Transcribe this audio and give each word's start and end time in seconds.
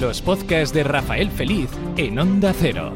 Los 0.00 0.22
podcasts 0.22 0.74
de 0.74 0.82
Rafael 0.82 1.30
Feliz 1.30 1.68
en 1.98 2.18
Onda 2.18 2.54
Cero. 2.54 2.90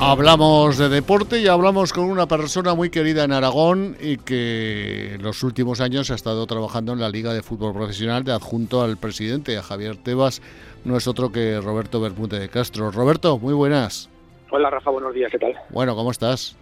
Hablamos 0.00 0.78
de 0.78 0.88
deporte 0.88 1.40
y 1.40 1.48
hablamos 1.48 1.92
con 1.92 2.04
una 2.04 2.26
persona 2.26 2.74
muy 2.74 2.88
querida 2.88 3.24
en 3.24 3.32
Aragón 3.32 3.94
y 4.00 4.16
que 4.16 5.16
en 5.16 5.22
los 5.22 5.42
últimos 5.42 5.82
años 5.82 6.10
ha 6.10 6.14
estado 6.14 6.46
trabajando 6.46 6.94
en 6.94 7.00
la 7.00 7.10
Liga 7.10 7.34
de 7.34 7.42
Fútbol 7.42 7.74
Profesional 7.74 8.24
de 8.24 8.32
adjunto 8.32 8.80
al 8.80 8.96
presidente, 8.96 9.58
a 9.58 9.62
Javier 9.62 9.98
Tebas, 9.98 10.40
no 10.86 10.96
es 10.96 11.06
otro 11.06 11.30
que 11.30 11.60
Roberto 11.60 12.00
Bermúdez 12.00 12.40
de 12.40 12.48
Castro. 12.48 12.90
Roberto, 12.90 13.38
muy 13.38 13.52
buenas. 13.52 14.08
Hola 14.50 14.70
Rafa, 14.70 14.90
buenos 14.90 15.12
días, 15.12 15.30
¿qué 15.30 15.38
tal? 15.38 15.54
Bueno, 15.68 15.94
¿cómo 15.94 16.10
estás? 16.10 16.56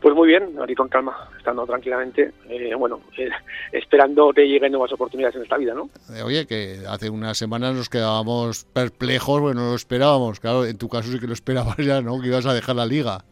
Pues 0.00 0.14
muy 0.14 0.28
bien, 0.28 0.54
ahí 0.60 0.74
con 0.74 0.88
calma, 0.88 1.30
estando 1.38 1.64
tranquilamente, 1.64 2.32
eh, 2.48 2.74
bueno, 2.74 3.00
eh, 3.16 3.30
esperando 3.72 4.30
que 4.32 4.46
lleguen 4.46 4.72
nuevas 4.72 4.92
oportunidades 4.92 5.36
en 5.36 5.42
esta 5.42 5.56
vida, 5.56 5.74
¿no? 5.74 5.88
Eh, 6.14 6.22
oye, 6.22 6.46
que 6.46 6.80
hace 6.86 7.08
unas 7.08 7.38
semanas 7.38 7.74
nos 7.74 7.88
quedábamos 7.88 8.66
perplejos, 8.66 9.40
bueno, 9.40 9.62
no 9.62 9.70
lo 9.70 9.74
esperábamos, 9.74 10.38
claro, 10.38 10.66
en 10.66 10.76
tu 10.76 10.88
caso 10.88 11.10
sí 11.10 11.18
que 11.18 11.26
lo 11.26 11.32
esperabas 11.32 11.78
ya, 11.78 12.02
¿no? 12.02 12.20
Que 12.20 12.28
ibas 12.28 12.46
a 12.46 12.52
dejar 12.52 12.76
la 12.76 12.84
liga. 12.84 13.24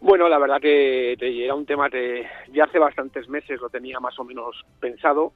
Bueno, 0.00 0.28
la 0.28 0.38
verdad 0.38 0.60
que, 0.60 1.16
era 1.20 1.54
un 1.54 1.66
tema 1.66 1.90
que 1.90 2.26
ya 2.52 2.64
hace 2.64 2.78
bastantes 2.78 3.28
meses 3.28 3.60
lo 3.60 3.68
tenía 3.68 4.00
más 4.00 4.18
o 4.18 4.24
menos 4.24 4.64
pensado. 4.80 5.32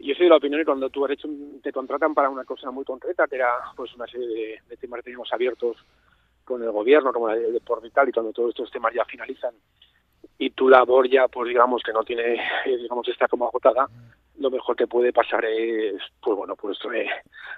Yo 0.00 0.14
soy 0.14 0.24
de 0.24 0.30
la 0.30 0.36
opinión 0.36 0.60
que 0.60 0.66
cuando 0.66 0.90
tú 0.90 1.04
has 1.04 1.12
hecho, 1.12 1.28
te 1.62 1.72
contratan 1.72 2.14
para 2.14 2.30
una 2.30 2.44
cosa 2.44 2.70
muy 2.70 2.84
concreta, 2.84 3.26
que 3.28 3.36
era 3.36 3.50
pues 3.76 3.94
una 3.94 4.06
serie 4.06 4.28
de, 4.28 4.60
de 4.68 4.76
temas 4.76 4.98
que 4.98 5.04
teníamos 5.04 5.32
abiertos 5.32 5.76
con 6.48 6.62
el 6.62 6.72
gobierno, 6.72 7.12
como 7.12 7.28
la 7.28 7.34
ley 7.34 7.44
de 7.44 7.52
deporte 7.52 7.88
y 7.88 7.90
tal, 7.90 8.08
y 8.08 8.12
cuando 8.12 8.32
todos 8.32 8.48
estos 8.48 8.70
temas 8.70 8.94
ya 8.94 9.04
finalizan 9.04 9.52
y 10.38 10.50
tu 10.50 10.68
labor 10.68 11.08
ya, 11.10 11.28
pues 11.28 11.48
digamos 11.48 11.82
que 11.84 11.92
no 11.92 12.02
tiene, 12.04 12.36
eh, 12.64 12.76
digamos, 12.78 13.06
está 13.08 13.28
como 13.28 13.46
agotada, 13.46 13.86
lo 14.38 14.50
mejor 14.50 14.74
que 14.74 14.86
puede 14.86 15.12
pasar 15.12 15.44
es, 15.44 16.00
pues 16.22 16.36
bueno, 16.36 16.56
pues 16.56 16.78
eh, 16.94 17.06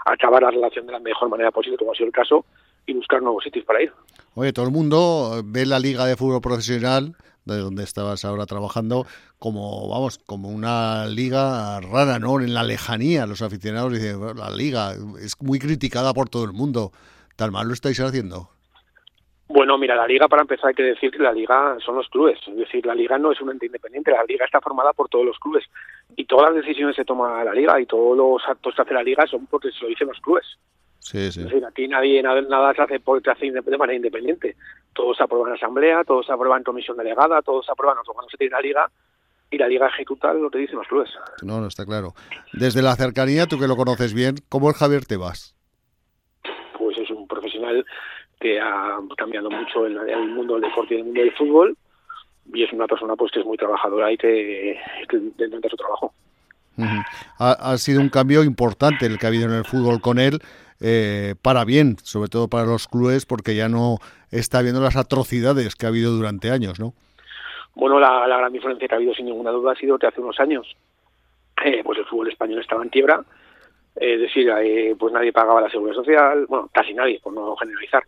acabar 0.07 0.43
la 0.43 0.51
relación 0.51 0.87
de 0.87 0.93
la 0.93 0.99
mejor 0.99 1.29
manera 1.29 1.53
posible, 1.53 1.79
como 1.79 1.93
ha 1.93 1.95
sido 1.95 2.07
el 2.07 2.13
caso, 2.13 2.45
y 2.87 2.95
buscar 2.95 3.23
nuevos 3.23 3.45
sitios 3.45 3.65
para 3.65 3.83
ir. 3.83 3.93
Oye, 4.35 4.53
todo 4.53 4.67
el 4.67 4.73
mundo 4.73 5.41
ve 5.45 5.67
la 5.67 5.79
Liga 5.79 6.07
de 6.07 6.17
Fútbol 6.17 6.41
Profesional, 6.41 7.15
de 7.45 7.59
donde 7.59 7.85
estabas 7.85 8.25
ahora 8.25 8.47
trabajando, 8.47 9.07
como, 9.39 9.89
vamos, 9.89 10.19
como 10.19 10.49
una 10.49 11.07
liga 11.07 11.81
rara, 11.81 12.19
¿no? 12.19 12.41
En 12.41 12.55
la 12.55 12.65
lejanía, 12.65 13.27
los 13.27 13.43
aficionados 13.43 13.93
dicen, 13.93 14.19
la 14.37 14.51
liga 14.51 14.95
es 15.21 15.41
muy 15.41 15.59
criticada 15.59 16.13
por 16.13 16.29
todo 16.29 16.45
el 16.45 16.53
mundo. 16.53 16.93
¿Tal 17.37 17.53
mal 17.53 17.69
lo 17.69 17.75
estáis 17.75 18.01
haciendo? 18.01 18.51
Bueno, 19.53 19.77
mira, 19.79 19.97
la 19.97 20.07
liga, 20.07 20.29
para 20.29 20.43
empezar, 20.43 20.69
hay 20.69 20.75
que 20.75 20.85
decir 20.85 21.11
que 21.11 21.19
la 21.19 21.33
liga 21.33 21.77
son 21.85 21.97
los 21.97 22.09
clubes. 22.09 22.39
Es 22.47 22.57
decir, 22.57 22.87
la 22.87 22.95
liga 22.95 23.19
no 23.19 23.33
es 23.33 23.41
un 23.41 23.51
ente 23.51 23.67
independiente, 23.67 24.13
la 24.13 24.23
liga 24.23 24.45
está 24.45 24.61
formada 24.61 24.93
por 24.93 25.09
todos 25.09 25.27
los 25.27 25.41
clubes. 25.41 25.65
Y 26.15 26.25
todas 26.27 26.55
las 26.55 26.63
decisiones 26.65 26.95
que 26.95 27.05
toma 27.05 27.43
la 27.43 27.53
liga 27.53 27.81
y 27.81 27.87
todos 27.87 28.17
los 28.17 28.41
actos 28.49 28.77
que 28.77 28.83
hace 28.83 28.95
la 28.95 29.03
liga 29.03 29.27
son 29.27 29.47
porque 29.47 29.73
se 29.73 29.83
lo 29.83 29.89
dicen 29.89 30.07
los 30.07 30.21
clubes. 30.21 30.47
Sí, 31.01 31.33
sí. 31.33 31.41
Es 31.41 31.47
decir, 31.47 31.65
aquí 31.65 31.89
nadie, 31.89 32.23
nada, 32.23 32.41
nada 32.43 32.73
se 32.75 32.83
hace 32.83 33.01
porque 33.01 33.25
se 33.25 33.31
hace 33.33 33.51
de 33.51 33.77
manera 33.77 33.97
independiente. 33.97 34.55
Todos 34.93 35.17
se 35.17 35.25
aprueban 35.25 35.49
en 35.49 35.57
asamblea, 35.57 36.05
todos 36.05 36.27
se 36.27 36.33
aprueban 36.33 36.59
en 36.59 36.65
comisión 36.65 36.97
delegada, 36.97 37.43
todos 37.43 37.67
se 37.67 37.73
aprueban 37.73 37.97
cuando 38.07 38.31
se 38.31 38.37
tiene 38.37 38.53
la 38.53 38.61
liga 38.61 38.89
y 39.51 39.59
la 39.59 39.67
liga 39.67 39.89
ejecuta 39.89 40.33
lo 40.33 40.49
que 40.49 40.59
dicen 40.59 40.77
los 40.77 40.87
clubes. 40.87 41.11
No, 41.43 41.61
no, 41.61 41.67
está 41.67 41.85
claro. 41.85 42.13
Desde 42.53 42.83
la 42.83 42.95
cercanía, 42.95 43.47
tú 43.47 43.59
que 43.59 43.67
lo 43.67 43.75
conoces 43.75 44.15
bien, 44.15 44.37
¿cómo 44.49 44.71
es 44.71 44.77
Javier 44.77 45.07
Tebas? 45.07 45.57
Pues 46.79 46.97
es 46.99 47.11
un 47.11 47.27
profesional 47.27 47.85
que 48.41 48.59
ha 48.61 48.99
cambiado 49.17 49.51
mucho 49.51 49.87
el, 49.87 49.97
el 50.09 50.29
mundo 50.29 50.55
del 50.55 50.63
deporte 50.63 50.95
y 50.95 50.99
el 50.99 51.05
mundo 51.05 51.21
del 51.21 51.33
fútbol 51.33 51.77
y 52.53 52.65
es 52.65 52.73
una 52.73 52.87
persona 52.87 53.15
pues 53.17 53.31
que 53.31 53.41
es 53.41 53.47
muy 53.47 53.57
trabajadora 53.57 54.11
y 54.13 54.17
que, 54.17 54.79
que 55.09 55.17
intenta 55.17 55.69
su 55.69 55.77
trabajo. 55.77 56.13
ha, 57.39 57.53
ha, 57.53 57.79
sido 57.79 58.01
un 58.01 58.09
cambio 58.09 58.43
importante 58.43 59.07
el 59.07 59.19
que 59.19 59.27
ha 59.27 59.29
habido 59.29 59.49
en 59.49 59.55
el 59.55 59.65
fútbol 59.65 60.01
con 60.01 60.19
él, 60.19 60.39
eh, 60.81 61.35
para 61.43 61.65
bien, 61.65 61.97
sobre 62.03 62.29
todo 62.29 62.49
para 62.49 62.65
los 62.65 62.89
clubes, 62.89 63.27
porque 63.27 63.55
ya 63.55 63.69
no 63.69 63.99
está 64.31 64.63
viendo 64.63 64.81
las 64.81 64.97
atrocidades 64.97 65.77
que 65.77 65.87
ha 65.87 65.91
habido 65.91 66.13
durante 66.13 66.51
años, 66.51 66.81
¿no? 66.81 66.95
Bueno, 67.75 68.01
la, 68.01 68.27
la 68.27 68.39
gran 68.39 68.53
diferencia 68.53 68.89
que 68.89 68.95
ha 68.95 68.97
habido 68.97 69.15
sin 69.15 69.27
ninguna 69.27 69.51
duda 69.51 69.73
ha 69.73 69.77
sido 69.77 69.99
que 69.99 70.07
hace 70.07 70.21
unos 70.21 70.41
años 70.41 70.75
eh, 71.65 71.83
pues 71.85 71.99
el 71.99 72.07
fútbol 72.07 72.29
español 72.29 72.61
estaba 72.61 72.83
en 72.83 72.89
quiebra, 72.89 73.23
es 73.97 74.21
decir, 74.21 74.49
eh, 74.63 74.95
pues 74.99 75.13
nadie 75.13 75.33
pagaba 75.33 75.61
la 75.61 75.69
seguridad 75.69 75.97
social, 75.97 76.47
bueno, 76.47 76.71
casi 76.73 76.95
nadie, 76.95 77.21
por 77.23 77.35
no 77.35 77.55
generalizar, 77.57 78.03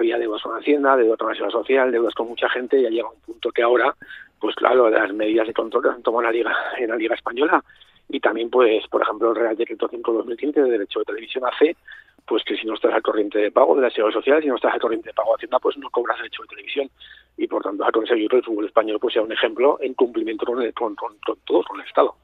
había 0.00 0.18
deudas 0.18 0.42
con 0.42 0.56
Hacienda, 0.56 0.96
deudas 0.96 1.18
con 1.18 1.28
la 1.28 1.34
Seguridad 1.34 1.58
Social, 1.58 1.92
deudas 1.92 2.14
con 2.14 2.28
mucha 2.28 2.48
gente, 2.48 2.78
y 2.78 2.82
ya 2.82 2.90
llega 2.90 3.10
un 3.10 3.20
punto 3.20 3.50
que 3.50 3.62
ahora, 3.62 3.94
pues 4.38 4.54
claro, 4.56 4.90
las 4.90 5.12
medidas 5.12 5.46
de 5.46 5.54
control 5.54 5.82
que 5.82 5.88
han 5.90 6.02
tomado 6.02 6.22
en 6.22 6.26
la 6.26 6.32
Liga, 6.32 6.56
en 6.78 6.88
la 6.88 6.96
Liga 6.96 7.14
Española, 7.14 7.62
y 8.08 8.20
también, 8.20 8.50
pues, 8.50 8.86
por 8.88 9.02
ejemplo, 9.02 9.30
el 9.30 9.36
Real 9.36 9.56
Decreto 9.56 9.88
5-2015 9.88 10.54
de 10.54 10.70
Derecho 10.70 10.98
de 10.98 11.04
Televisión 11.04 11.44
hace, 11.46 11.76
pues 12.26 12.42
que 12.44 12.56
si 12.56 12.66
no 12.66 12.74
estás 12.74 12.92
al 12.92 13.02
corriente 13.02 13.38
de 13.38 13.50
pago 13.50 13.74
de 13.76 13.82
la 13.82 13.90
Seguridad 13.90 14.18
Social, 14.18 14.42
si 14.42 14.48
no 14.48 14.56
estás 14.56 14.74
al 14.74 14.80
corriente 14.80 15.08
de 15.08 15.14
pago 15.14 15.30
de 15.30 15.36
Hacienda, 15.36 15.58
pues 15.60 15.76
no 15.78 15.90
cobras 15.90 16.18
derecho 16.18 16.42
de 16.42 16.48
televisión. 16.48 16.90
Y 17.36 17.46
por 17.46 17.62
tanto, 17.62 17.84
ha 17.84 17.92
conseguido 17.92 18.28
que 18.28 18.36
el 18.36 18.44
fútbol 18.44 18.66
español 18.66 18.98
pues 19.00 19.14
sea 19.14 19.22
un 19.22 19.32
ejemplo 19.32 19.78
en 19.80 19.94
cumplimiento 19.94 20.44
con, 20.44 20.58
con, 20.72 20.94
con, 20.94 21.16
con 21.24 21.36
todo, 21.44 21.62
con 21.62 21.80
el 21.80 21.86
Estado. 21.86 22.14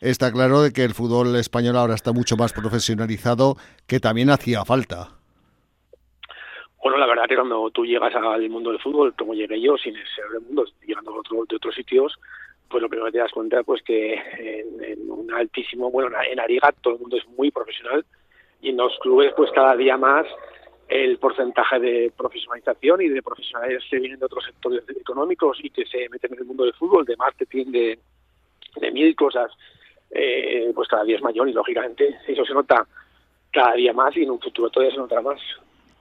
Está 0.00 0.32
claro 0.32 0.62
de 0.62 0.72
que 0.72 0.84
el 0.84 0.94
fútbol 0.94 1.36
español 1.36 1.76
ahora 1.76 1.94
está 1.94 2.12
mucho 2.12 2.36
más 2.36 2.52
profesionalizado, 2.52 3.56
que 3.86 4.00
también 4.00 4.30
hacía 4.30 4.64
falta. 4.64 5.15
Bueno, 6.86 6.98
la 6.98 7.06
verdad 7.06 7.26
que 7.26 7.34
cuando 7.34 7.68
tú 7.70 7.84
llegas 7.84 8.14
al 8.14 8.48
mundo 8.48 8.70
del 8.70 8.78
fútbol, 8.78 9.12
como 9.18 9.34
llegué 9.34 9.60
yo, 9.60 9.76
sin 9.76 9.92
ser 9.94 10.28
del 10.30 10.42
mundo, 10.42 10.66
llegando 10.86 11.10
a 11.10 11.18
otro, 11.18 11.44
de 11.44 11.56
otros 11.56 11.74
sitios, 11.74 12.16
pues 12.68 12.80
lo 12.80 12.88
primero 12.88 13.06
que 13.06 13.12
te 13.14 13.18
das 13.18 13.32
cuenta 13.32 13.64
pues 13.64 13.82
que 13.82 14.14
en, 14.14 15.10
un 15.10 15.34
altísimo, 15.34 15.90
bueno, 15.90 16.16
en 16.30 16.36
la 16.36 16.46
liga 16.46 16.72
todo 16.80 16.94
el 16.94 17.00
mundo 17.00 17.16
es 17.16 17.26
muy 17.30 17.50
profesional 17.50 18.04
y 18.62 18.68
en 18.70 18.76
los 18.76 18.96
clubes 19.00 19.32
pues 19.36 19.50
cada 19.50 19.74
día 19.74 19.96
más 19.96 20.28
el 20.86 21.18
porcentaje 21.18 21.80
de 21.80 22.12
profesionalización 22.16 23.00
y 23.00 23.08
de 23.08 23.20
profesionales 23.20 23.82
que 23.90 23.98
vienen 23.98 24.20
de 24.20 24.26
otros 24.26 24.44
sectores 24.44 24.84
económicos 24.88 25.58
y 25.64 25.70
que 25.70 25.86
se 25.86 26.08
meten 26.08 26.34
en 26.34 26.38
el 26.38 26.44
mundo 26.44 26.66
del 26.66 26.74
fútbol, 26.74 27.04
de 27.04 27.16
marketing, 27.16 27.66
de, 27.72 27.98
de 28.76 28.90
mil 28.92 29.16
cosas, 29.16 29.50
eh, 30.12 30.70
pues 30.72 30.86
cada 30.86 31.02
día 31.02 31.16
es 31.16 31.22
mayor 31.22 31.48
y 31.48 31.52
lógicamente 31.52 32.20
eso 32.28 32.44
se 32.44 32.54
nota 32.54 32.86
cada 33.50 33.74
día 33.74 33.92
más 33.92 34.16
y 34.16 34.22
en 34.22 34.30
un 34.30 34.40
futuro 34.40 34.70
todavía 34.70 34.94
se 34.94 35.00
notará 35.00 35.22
más. 35.22 35.40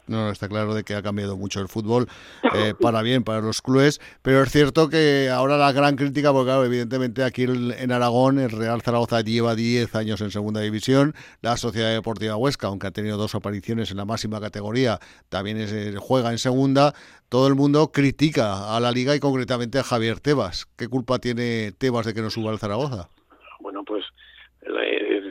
No, 0.08 0.30
está 0.30 0.48
claro 0.48 0.74
de 0.74 0.84
que 0.84 0.94
ha 0.96 1.02
cambiado 1.02 1.38
mucho 1.38 1.60
el 1.62 1.68
fútbol 1.68 2.08
eh, 2.54 2.74
para 2.80 3.02
bien, 3.02 3.24
para 3.24 3.42
los 3.42 3.62
clubes, 3.62 4.00
pero 4.22 4.44
es 4.44 4.52
cierto 4.52 4.90
que 4.90 5.30
ahora 5.30 5.58
la 5.58 5.72
gran 5.72 5.96
crítica, 5.96 6.32
porque 6.32 6.48
claro, 6.48 6.66
evidentemente 6.66 7.24
aquí 7.24 7.44
en 7.44 7.92
Aragón 7.92 8.40
el 8.40 8.52
Real 8.52 8.82
Zaragoza 8.82 9.22
lleva 9.22 9.56
10 9.56 9.96
años 9.96 10.22
en 10.22 10.32
segunda 10.32 10.62
división, 10.62 11.16
la 11.42 11.58
Sociedad 11.58 11.92
Deportiva 11.92 12.36
Huesca, 12.36 12.68
aunque 12.68 12.88
ha 12.88 12.92
tenido 12.92 13.18
dos 13.18 13.36
apariciones 13.36 13.92
en 13.92 13.98
la 13.98 14.06
máxima 14.06 14.40
categoría, 14.40 15.00
también 15.30 15.58
es, 15.58 15.74
juega 16.00 16.32
en 16.32 16.38
segunda, 16.38 16.94
todo 17.30 17.48
el 17.48 17.56
mundo 17.56 17.92
critica 17.92 18.76
a 18.76 18.80
la 18.80 18.92
liga 18.92 19.16
y 19.16 19.20
concretamente 19.20 19.80
a 19.80 19.84
Javier 19.84 20.20
Tebas. 20.20 20.68
¿Qué 20.76 20.88
culpa 20.88 21.20
tiene 21.20 21.74
Tebas 21.78 22.06
de 22.06 22.14
que 22.14 22.22
no 22.22 22.30
suba 22.30 22.52
el 22.52 22.60
Zaragoza? 22.60 23.10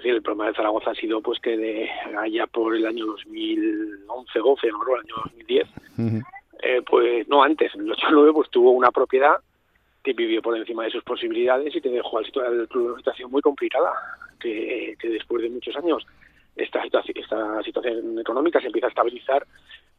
Decir, 0.05 0.17
el 0.17 0.23
problema 0.23 0.49
de 0.49 0.55
Zaragoza 0.55 0.91
ha 0.91 0.95
sido 0.95 1.23
pues 1.23 1.41
que 1.41 1.57
de 1.57 1.89
allá 2.21 2.47
por 2.47 2.77
el 2.77 2.85
año 2.85 3.07
2011, 3.07 4.39
12, 4.39 4.69
no, 4.69 4.83
el 4.83 5.01
año 5.01 5.15
2010, 5.25 5.67
uh 5.67 6.03
-huh. 6.03 6.23
eh, 6.63 6.83
pues 6.83 7.27
no 7.27 7.43
antes, 7.43 7.75
en 7.75 7.81
el 7.87 7.93
89 7.93 8.33
pues 8.35 8.51
tuvo 8.51 8.73
una 8.73 8.91
propiedad 8.91 9.37
que 10.03 10.13
vivió 10.13 10.43
por 10.43 10.59
encima 10.59 10.85
de 10.85 10.91
sus 10.91 11.03
posibilidades 11.05 11.75
y 11.75 11.81
que 11.81 11.89
dejó 11.89 12.19
al 12.19 12.31
club 12.31 12.85
en 12.85 12.91
una 12.91 12.99
situación 12.99 13.31
muy 13.31 13.41
complicada, 13.41 13.93
que, 14.39 14.95
que 15.01 15.09
después 15.09 15.43
de 15.43 15.49
muchos 15.49 15.75
años 15.75 16.07
esta 16.55 16.83
situación, 16.83 17.17
esta 17.17 17.63
situación 17.63 18.19
económica 18.19 18.61
se 18.61 18.67
empieza 18.67 18.89
a 18.89 18.91
estabilizar 18.91 19.47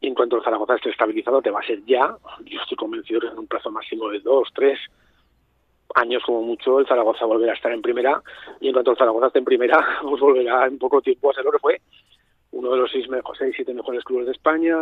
y 0.00 0.06
en 0.06 0.14
cuanto 0.14 0.36
el 0.36 0.44
Zaragoza 0.44 0.76
esté 0.76 0.90
estabilizado 0.90 1.42
te 1.42 1.50
va 1.50 1.58
a 1.58 1.66
ser 1.66 1.84
ya, 1.84 2.16
yo 2.44 2.60
estoy 2.60 2.76
convencido 2.76 3.22
que 3.22 3.26
en 3.26 3.38
un 3.38 3.48
plazo 3.48 3.72
máximo 3.72 4.08
de 4.10 4.20
dos, 4.20 4.48
tres, 4.54 4.78
años 5.94 6.22
como 6.24 6.42
mucho 6.42 6.78
el 6.80 6.86
Zaragoza 6.86 7.24
volverá 7.24 7.52
a 7.52 7.56
estar 7.56 7.72
en 7.72 7.82
primera 7.82 8.22
y 8.60 8.68
en 8.68 8.72
cuanto 8.72 8.92
el 8.92 8.96
Zaragoza 8.96 9.28
esté 9.28 9.38
en 9.38 9.44
primera 9.44 9.84
pues 10.02 10.20
volverá 10.20 10.66
en 10.66 10.78
poco 10.78 11.00
tiempo 11.00 11.30
a 11.30 11.34
ser 11.34 11.44
lo 11.44 11.52
que 11.52 11.58
fue 11.58 11.80
uno 12.52 12.70
de 12.70 12.78
los 12.78 12.90
seis, 12.90 13.08
mejores, 13.08 13.38
seis 13.38 13.52
siete 13.54 13.74
mejores 13.74 14.04
clubes 14.04 14.26
de 14.26 14.32
España 14.32 14.76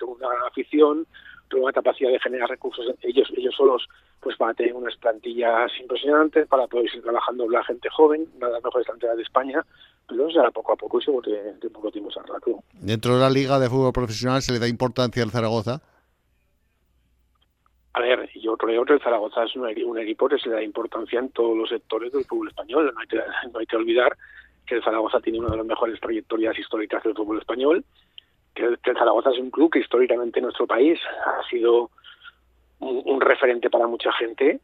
con 0.00 0.10
una 0.10 0.28
gran 0.28 0.46
afición 0.46 1.06
con 1.50 1.62
una 1.62 1.72
capacidad 1.72 2.10
de 2.10 2.20
generar 2.20 2.48
recursos 2.48 2.86
ellos 3.02 3.30
ellos 3.36 3.54
solos 3.56 3.86
pues 4.20 4.36
para 4.36 4.54
tener 4.54 4.74
unas 4.74 4.96
plantillas 4.96 5.70
impresionantes 5.80 6.46
para 6.46 6.66
poder 6.66 6.86
ir 6.94 7.02
trabajando 7.02 7.48
la 7.48 7.64
gente 7.64 7.88
joven 7.90 8.28
una 8.36 8.46
de 8.46 8.52
las 8.54 8.64
mejores 8.64 8.86
plantillas 8.86 9.16
de 9.16 9.22
España 9.22 9.64
pero 10.08 10.30
será 10.30 10.50
poco 10.50 10.72
a 10.72 10.76
poco 10.76 10.98
y 10.98 11.04
seguro 11.04 11.22
que 11.22 11.66
en 11.66 11.72
poco 11.72 11.90
tiempo 11.90 12.10
todo. 12.10 12.62
¿Dentro 12.74 13.14
de 13.14 13.20
la 13.20 13.30
Liga 13.30 13.58
de 13.58 13.68
Fútbol 13.68 13.92
Profesional 13.92 14.42
se 14.42 14.52
le 14.52 14.58
da 14.58 14.68
importancia 14.68 15.22
al 15.22 15.30
Zaragoza? 15.30 15.80
A 17.94 18.00
ver, 18.00 18.28
yo 18.34 18.56
creo 18.56 18.84
que 18.84 18.94
el 18.94 19.00
Zaragoza 19.00 19.44
es 19.44 19.54
un, 19.54 19.62
un, 19.62 19.98
equipo 19.98 20.28
que 20.28 20.38
se 20.38 20.48
le 20.48 20.56
da 20.56 20.62
importancia 20.62 21.20
en 21.20 21.30
todos 21.30 21.56
los 21.56 21.68
sectores 21.68 22.12
del 22.12 22.24
fútbol 22.24 22.48
español. 22.48 22.92
No 23.52 23.58
hay, 23.60 23.66
que, 23.66 23.76
olvidar 23.76 24.16
que 24.66 24.74
el 24.74 24.82
Zaragoza 24.82 25.20
tiene 25.20 25.38
una 25.38 25.50
de 25.50 25.58
las 25.58 25.66
mejores 25.66 26.00
trayectorias 26.00 26.58
históricas 26.58 27.04
del 27.04 27.14
fútbol 27.14 27.38
español, 27.38 27.84
que 28.52 28.64
el, 28.64 28.78
Zaragoza 28.82 29.30
es 29.30 29.38
un 29.38 29.50
club 29.50 29.70
que 29.72 29.78
históricamente 29.78 30.40
en 30.40 30.44
nuestro 30.44 30.66
país 30.66 30.98
ha 31.24 31.48
sido 31.48 31.90
un, 32.80 33.20
referente 33.20 33.70
para 33.70 33.86
mucha 33.86 34.12
gente 34.12 34.60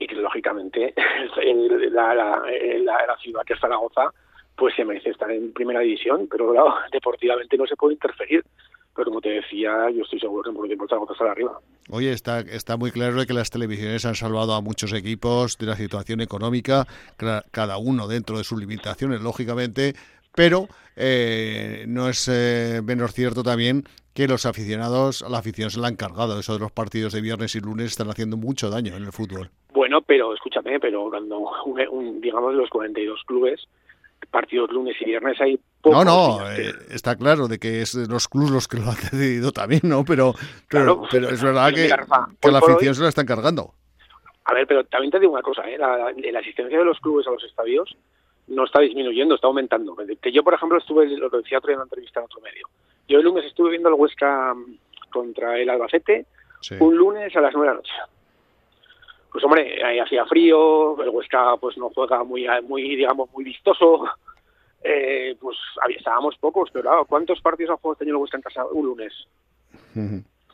y 0.00 0.06
que 0.08 0.16
lógicamente 0.16 0.92
la 1.36 3.16
ciudad 3.20 3.44
que 3.46 3.54
es 3.54 3.60
Zaragoza 3.60 4.10
pues 4.56 4.74
se 4.74 4.84
merece 4.84 5.10
estar 5.10 5.30
en 5.30 5.52
primera 5.52 5.80
división, 5.80 6.26
pero 6.28 6.50
claro, 6.50 6.74
deportivamente 6.92 7.56
no 7.56 7.66
se 7.66 7.76
puede 7.76 7.94
interferir. 7.94 8.44
Pero 8.94 9.06
como 9.06 9.20
te 9.20 9.30
decía, 9.30 9.90
yo 9.90 10.02
estoy 10.02 10.20
seguro 10.20 10.42
que 10.42 10.50
en 10.50 10.54
poco 10.54 10.66
tiempo 10.66 10.86
Zaragoza 10.86 11.12
estar 11.14 11.28
arriba. 11.28 11.58
Oye, 11.90 12.12
está, 12.12 12.40
está 12.40 12.76
muy 12.76 12.90
claro 12.90 13.24
que 13.26 13.32
las 13.32 13.50
televisiones 13.50 14.04
han 14.04 14.14
salvado 14.14 14.54
a 14.54 14.60
muchos 14.60 14.92
equipos 14.92 15.56
de 15.58 15.66
la 15.66 15.76
situación 15.76 16.20
económica, 16.20 16.86
cada 17.50 17.78
uno 17.78 18.06
dentro 18.06 18.36
de 18.36 18.44
sus 18.44 18.60
limitaciones, 18.60 19.20
lógicamente, 19.22 19.94
pero 20.34 20.68
eh, 20.96 21.84
no 21.88 22.08
es 22.08 22.28
eh, 22.28 22.80
menos 22.84 23.12
cierto 23.12 23.42
también 23.42 23.84
que 24.14 24.28
los 24.28 24.44
aficionados, 24.44 25.22
a 25.22 25.28
la 25.28 25.38
afición 25.38 25.70
se 25.70 25.80
la 25.80 25.88
han 25.88 25.96
cargado. 25.96 26.38
Eso 26.38 26.52
de 26.54 26.58
los 26.58 26.72
partidos 26.72 27.12
de 27.12 27.20
viernes 27.20 27.54
y 27.54 27.60
lunes 27.60 27.86
están 27.86 28.10
haciendo 28.10 28.36
mucho 28.36 28.68
daño 28.68 28.94
en 28.96 29.04
el 29.04 29.12
fútbol. 29.12 29.50
Bueno, 29.72 30.02
pero 30.02 30.34
escúchame, 30.34 30.78
pero 30.80 31.08
cuando, 31.08 31.38
un, 31.90 32.20
digamos, 32.20 32.52
de 32.52 32.58
los 32.58 32.70
42 32.70 33.22
clubes, 33.26 33.66
partidos 34.32 34.72
lunes 34.72 34.96
y 35.00 35.04
viernes 35.04 35.40
hay 35.40 35.60
no, 35.84 36.04
no, 36.04 36.50
eh, 36.50 36.72
está 36.90 37.16
claro 37.16 37.48
de 37.48 37.58
que 37.58 37.82
es 37.82 37.94
los 37.94 38.28
clubes 38.28 38.50
los 38.50 38.68
que 38.68 38.78
lo 38.78 38.84
han 38.84 38.96
decidido 39.12 39.52
también, 39.52 39.82
¿no? 39.84 40.04
Pero, 40.04 40.34
pero, 40.70 41.08
es 41.10 41.42
verdad 41.42 41.72
que, 41.72 41.88
la 41.88 42.58
afición 42.58 42.94
se 42.94 43.02
la 43.02 43.08
están 43.08 43.26
cargando. 43.26 43.74
A 44.44 44.54
ver, 44.54 44.66
pero 44.66 44.84
también 44.84 45.10
te 45.10 45.20
digo 45.20 45.32
una 45.32 45.42
cosa, 45.42 45.62
¿eh? 45.68 45.76
la, 45.78 46.38
asistencia 46.38 46.78
de 46.78 46.84
los 46.84 46.98
clubes 47.00 47.26
a 47.26 47.30
los 47.30 47.42
estadios 47.44 47.96
no 48.48 48.64
está 48.64 48.80
disminuyendo, 48.80 49.34
está 49.34 49.46
aumentando. 49.46 49.96
Que 50.20 50.32
yo, 50.32 50.42
por 50.42 50.54
ejemplo, 50.54 50.78
estuve, 50.78 51.06
lo 51.16 51.30
que 51.30 51.38
decía 51.38 51.58
otro 51.58 51.70
en 51.70 51.76
una 51.76 51.84
entrevista 51.84 52.20
en 52.20 52.26
otro 52.26 52.40
medio, 52.40 52.68
yo 53.08 53.18
el 53.18 53.24
lunes 53.24 53.44
estuve 53.44 53.70
viendo 53.70 53.88
el 53.88 53.94
Huesca 53.94 54.54
contra 55.10 55.58
el 55.58 55.68
Albacete, 55.68 56.26
un 56.78 56.96
lunes 56.96 57.34
a 57.34 57.40
las 57.40 57.54
nueve 57.54 57.68
de 57.68 57.74
la 57.74 57.80
noche. 57.80 57.92
Pues 59.32 59.44
hombre, 59.44 59.82
ahí 59.82 59.98
hacía 59.98 60.26
frío, 60.26 61.00
el 61.02 61.08
Huesca 61.08 61.56
pues 61.56 61.78
no 61.78 61.88
juega 61.90 62.22
muy, 62.22 62.46
muy 62.64 62.96
digamos, 62.96 63.30
muy 63.32 63.44
vistoso, 63.44 64.04
eh, 64.84 65.36
pues 65.40 65.56
estábamos 65.96 66.36
pocos, 66.36 66.68
pero 66.70 66.82
claro, 66.82 67.04
¿cuántos 67.06 67.40
partidos 67.40 67.72
ha 67.72 67.76
jugado 67.76 67.94
este 67.94 68.04
año 68.04 68.14
el 68.14 68.20
Huesca 68.20 68.36
en 68.36 68.42
casa 68.42 68.66
un 68.66 68.86
lunes? 68.86 69.12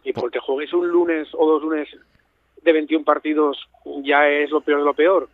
Y 0.05 0.13
porque 0.13 0.39
juegues 0.39 0.73
un 0.73 0.89
lunes 0.89 1.29
o 1.33 1.47
dos 1.47 1.63
lunes 1.63 1.89
de 2.63 2.73
21 2.73 3.05
partidos 3.05 3.69
ya 4.03 4.29
es 4.29 4.51
lo 4.51 4.61
peor 4.61 4.79
de 4.79 4.85
lo 4.85 4.95
peor. 4.95 5.29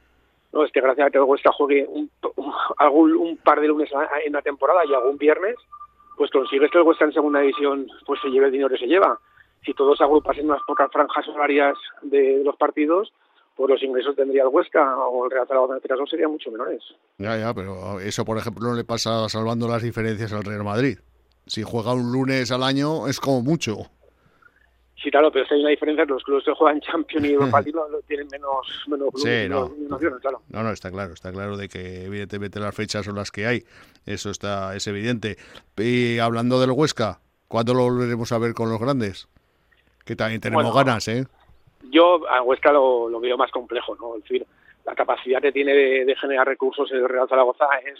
No, 0.52 0.64
es 0.64 0.70
que 0.70 0.80
gracias 0.80 1.08
a 1.08 1.10
que 1.10 1.18
el 1.18 1.24
Huesca 1.24 1.52
juegue 1.52 1.86
un, 1.86 2.10
algún, 2.78 3.14
un 3.14 3.36
par 3.36 3.60
de 3.60 3.68
lunes 3.68 3.90
en 4.24 4.32
la 4.32 4.42
temporada 4.42 4.84
y 4.86 4.94
algún 4.94 5.18
viernes, 5.18 5.56
pues 6.16 6.30
consigues 6.30 6.70
que 6.70 6.78
el 6.78 6.84
Huesca 6.84 7.04
en 7.04 7.12
segunda 7.12 7.40
división 7.40 7.88
pues 8.06 8.20
se 8.20 8.28
lleve 8.28 8.46
el 8.46 8.52
dinero 8.52 8.70
que 8.70 8.78
se 8.78 8.86
lleva. 8.86 9.18
Si 9.64 9.74
todos 9.74 10.00
agrupas 10.00 10.38
en 10.38 10.48
unas 10.48 10.62
pocas 10.62 10.90
franjas 10.92 11.26
horarias 11.28 11.76
de 12.02 12.42
los 12.44 12.56
partidos, 12.56 13.12
pues 13.54 13.70
los 13.70 13.82
ingresos 13.82 14.16
tendría 14.16 14.42
el 14.42 14.48
Huesca 14.48 14.98
o 14.98 15.24
el 15.24 15.30
Real 15.30 15.46
Zaragoza 15.46 15.74
en 15.74 15.76
este 15.76 15.88
caso 15.88 16.06
serían 16.06 16.30
mucho 16.30 16.50
menores. 16.50 16.82
Ya, 17.18 17.38
ya, 17.38 17.54
pero 17.54 18.00
eso, 18.00 18.24
por 18.24 18.38
ejemplo, 18.38 18.68
no 18.68 18.74
le 18.74 18.84
pasa 18.84 19.28
salvando 19.28 19.68
las 19.68 19.82
diferencias 19.82 20.32
al 20.32 20.44
Real 20.44 20.64
Madrid. 20.64 20.98
Si 21.46 21.62
juega 21.62 21.92
un 21.92 22.10
lunes 22.10 22.50
al 22.50 22.62
año 22.62 23.06
es 23.06 23.20
como 23.20 23.42
mucho. 23.42 23.90
Sí, 25.04 25.10
claro, 25.10 25.30
pero 25.30 25.44
si 25.46 25.54
hay 25.54 25.60
una 25.60 25.68
diferencia, 25.68 26.06
los 26.06 26.24
clubes 26.24 26.44
que 26.44 26.54
juegan 26.54 26.80
Champions 26.80 27.26
y 27.26 27.32
Europa 27.32 27.60
League 27.64 27.78
tienen 28.08 28.26
menos, 28.32 28.84
menos 28.88 29.08
sí, 29.16 29.46
no. 29.48 29.70
claro. 30.18 30.40
No, 30.48 30.62
no, 30.62 30.70
está 30.70 30.90
claro, 30.90 31.12
está 31.12 31.30
claro 31.30 31.58
de 31.58 31.68
que 31.68 32.06
evidentemente 32.06 32.58
las 32.58 32.74
fechas 32.74 33.04
son 33.04 33.16
las 33.16 33.30
que 33.30 33.46
hay. 33.46 33.64
Eso 34.06 34.30
está 34.30 34.74
es 34.74 34.86
evidente. 34.86 35.36
Y 35.76 36.18
hablando 36.18 36.58
del 36.58 36.70
Huesca, 36.70 37.20
¿cuándo 37.48 37.74
lo 37.74 37.82
volveremos 37.82 38.32
a 38.32 38.38
ver 38.38 38.54
con 38.54 38.70
los 38.70 38.80
grandes? 38.80 39.28
Que 40.06 40.16
también 40.16 40.40
tenemos 40.40 40.74
ganas, 40.74 41.06
¿eh? 41.08 41.26
Yo 41.94 42.28
a 42.28 42.42
Huesca 42.42 42.72
lo, 42.72 43.08
lo, 43.08 43.20
veo 43.20 43.36
más 43.36 43.50
complejo, 43.50 43.94
¿no? 43.94 44.16
Es 44.16 44.22
decir, 44.24 44.44
la 44.84 44.94
capacidad 44.94 45.40
que 45.40 45.52
tiene 45.52 45.72
de, 45.72 46.16
generar 46.16 46.46
recursos 46.46 46.90
el 46.92 47.08
Real 47.08 47.28
Zaragoza 47.28 47.66
es 47.86 47.98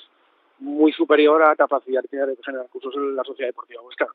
muy 0.59 0.93
superior 0.93 1.43
a 1.43 1.49
la 1.49 1.57
capacidad 1.57 2.03
que 2.03 2.09
tiene 2.09 2.27
de 2.27 2.37
generar 2.45 2.67
recursos 2.67 2.95
en 2.95 3.17
la 3.17 3.25
Sociedad 3.25 3.49
Deportiva 3.49 3.83
Huesca. 3.83 4.09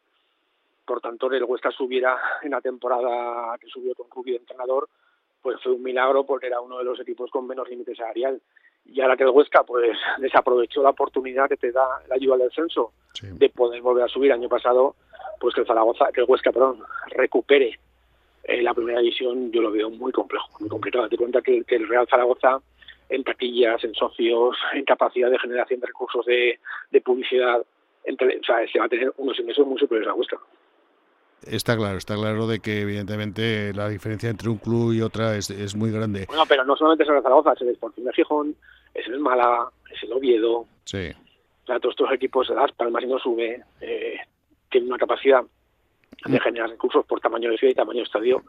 Por 0.85 1.01
tanto, 1.01 1.31
el 1.31 1.43
Huesca 1.43 1.71
subiera 1.71 2.17
en 2.41 2.51
la 2.51 2.61
temporada 2.61 3.57
que 3.59 3.67
subió 3.67 3.93
con 3.95 4.09
Rubio 4.09 4.33
de 4.33 4.39
entrenador, 4.39 4.89
pues 5.41 5.61
fue 5.63 5.73
un 5.73 5.83
milagro 5.83 6.25
porque 6.25 6.47
era 6.47 6.61
uno 6.61 6.77
de 6.77 6.83
los 6.83 6.99
equipos 6.99 7.31
con 7.31 7.47
menos 7.47 7.69
límites 7.69 7.97
salarial. 7.97 8.41
Y 8.85 8.99
ahora 9.01 9.15
que 9.15 9.23
el 9.23 9.29
Huesca 9.29 9.63
pues 9.63 9.97
desaprovechó 10.19 10.83
la 10.83 10.89
oportunidad 10.89 11.47
que 11.47 11.57
te 11.57 11.71
da 11.71 11.87
la 12.07 12.15
ayuda 12.15 12.37
del 12.37 12.49
descenso 12.49 12.91
de 13.21 13.49
poder 13.49 13.81
volver 13.81 14.03
a 14.03 14.07
subir 14.07 14.31
año 14.31 14.49
pasado, 14.49 14.95
pues 15.39 15.55
que 15.55 15.61
el 15.61 15.67
Zaragoza, 15.67 16.11
que 16.13 16.21
el 16.21 16.27
Huesca, 16.29 16.51
perdón, 16.51 16.83
recupere 17.07 17.79
en 18.49 18.63
la 18.63 18.73
primera 18.73 18.99
división 18.99 19.51
yo 19.51 19.61
lo 19.61 19.71
veo 19.71 19.89
muy 19.89 20.11
complejo, 20.11 20.47
muy 20.59 20.69
complicado. 20.69 21.07
Te 21.07 21.17
cuenta 21.17 21.41
que, 21.41 21.63
el 21.67 21.87
Real 21.87 22.07
Zaragoza 22.09 22.59
en 23.09 23.23
taquillas, 23.23 23.83
en 23.83 23.93
socios, 23.93 24.57
en 24.73 24.85
capacidad 24.85 25.29
de 25.29 25.39
generación 25.39 25.79
de 25.79 25.87
recursos 25.87 26.25
de, 26.25 26.59
publicidad, 27.01 27.63
entre, 28.03 28.39
o 28.39 28.43
sea, 28.43 28.55
se 28.71 28.79
va 28.79 28.85
a 28.85 28.89
tener 28.89 29.13
unos 29.17 29.39
ingresos 29.39 29.65
muy 29.65 29.79
superiores 29.79 30.09
a 30.09 30.15
Huesca. 30.15 30.37
Está 31.43 31.77
claro, 31.77 31.97
está 31.97 32.15
claro 32.15 32.47
de 32.47 32.59
que 32.59 32.81
evidentemente 32.81 33.71
la 33.73 33.87
diferencia 33.87 34.29
entre 34.29 34.49
un 34.49 34.57
club 34.57 34.93
y 34.93 35.01
otra 35.01 35.37
es, 35.37 35.49
es 35.49 35.73
muy 35.73 35.89
grande. 35.89 36.25
Bueno, 36.27 36.43
pero 36.47 36.65
no 36.65 36.75
solamente 36.75 37.03
es 37.03 37.09
el 37.09 37.21
Zaragoza, 37.21 37.53
es 37.53 37.61
el 37.61 37.69
Sporting 37.69 38.03
de 38.03 38.13
Gijón, 38.13 38.55
es 38.93 39.07
el 39.07 39.19
Málaga, 39.19 39.69
es 39.89 40.03
el 40.03 40.11
Oviedo. 40.11 40.65
Sí. 40.83 41.11
O 41.63 41.65
sea, 41.65 41.79
todos 41.79 41.93
estos 41.93 42.11
equipos, 42.11 42.49
Las 42.49 42.73
Palmas 42.73 43.03
y 43.03 43.07
no 43.07 43.19
sube, 43.19 43.63
eh, 43.79 44.17
tienen 44.69 44.89
una 44.89 44.97
capacidad 44.97 45.43
de 46.25 46.39
generar 46.39 46.69
recursos 46.69 47.05
por 47.05 47.19
tamaño 47.19 47.49
de 47.49 47.57
ciudad 47.57 47.71
y 47.71 47.75
tamaño 47.75 47.99
de 47.99 48.03
estadio, 48.03 48.43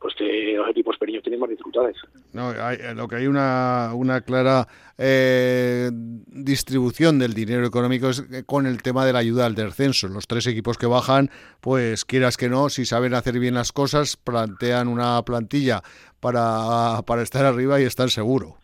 pues 0.00 0.14
que 0.14 0.54
los 0.56 0.68
equipos 0.70 0.96
pequeños 0.96 1.22
tienen 1.22 1.38
más 1.38 1.50
dificultades. 1.50 1.96
No, 2.32 2.48
hay, 2.48 2.78
lo 2.94 3.06
que 3.06 3.16
hay 3.16 3.26
una, 3.26 3.90
una 3.94 4.22
clara 4.22 4.66
eh, 4.96 5.90
distribución 5.92 7.18
del 7.18 7.34
dinero 7.34 7.66
económico 7.66 8.08
es 8.08 8.24
con 8.46 8.66
el 8.66 8.82
tema 8.82 9.04
de 9.04 9.12
la 9.12 9.18
ayuda 9.18 9.44
al 9.44 9.54
descenso. 9.54 10.08
Los 10.08 10.26
tres 10.26 10.46
equipos 10.46 10.78
que 10.78 10.86
bajan, 10.86 11.28
pues 11.60 12.06
quieras 12.06 12.38
que 12.38 12.48
no, 12.48 12.70
si 12.70 12.86
saben 12.86 13.12
hacer 13.12 13.38
bien 13.38 13.54
las 13.54 13.72
cosas, 13.72 14.16
plantean 14.16 14.88
una 14.88 15.22
plantilla 15.22 15.82
para, 16.18 17.02
para 17.06 17.22
estar 17.22 17.44
arriba 17.44 17.78
y 17.80 17.84
estar 17.84 18.08
seguro. 18.08 18.56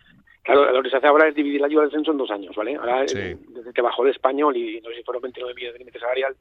Claro, 0.43 0.73
lo 0.73 0.83
que 0.83 0.91
se 0.91 0.97
hace 0.97 1.09
ahora 1.09 1.29
es 1.29 1.35
dividir 1.35 1.61
la 1.61 1.67
ayuda 1.67 1.83
al 1.83 1.89
descenso 1.89 2.13
en 2.13 2.19
dos 2.19 2.31
años, 2.31 2.55
¿vale? 2.57 2.77
Ahora, 2.77 3.01
desde 3.01 3.73
que 3.75 3.83
bajó 3.83 4.05
el 4.05 4.13
español 4.13 4.57
y 4.57 4.81
no 4.81 4.91
sé 4.91 4.97
si 4.97 5.03
fueron 5.03 5.23
29 5.23 5.55
millones 5.55 5.75
de 5.75 5.79
límite 5.81 5.99
salarial, 5.99 6.37